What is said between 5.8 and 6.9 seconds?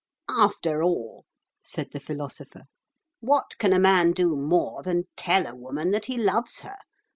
that he loves her?